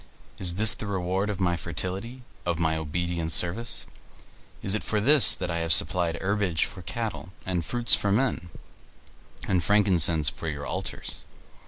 Is 0.39 0.55
this 0.55 0.73
the 0.73 0.87
reward 0.87 1.29
of 1.29 1.39
my 1.39 1.55
fertility, 1.55 2.23
of 2.43 2.57
my 2.57 2.75
obedient 2.75 3.31
service? 3.31 3.85
Is 4.63 4.73
it 4.73 4.81
for 4.83 4.99
this 4.99 5.35
that 5.35 5.51
I 5.51 5.59
have 5.59 5.71
supplied 5.71 6.19
herbage 6.19 6.65
for 6.65 6.81
cattle, 6.81 7.29
and 7.45 7.63
fruits 7.63 7.93
for 7.93 8.11
men, 8.11 8.49
and 9.47 9.63
frankincense 9.63 10.27
for 10.27 10.47
your 10.49 10.65
altars? 10.65 11.23